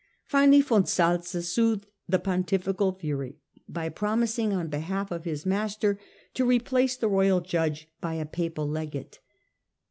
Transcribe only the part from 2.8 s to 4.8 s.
fury by promising on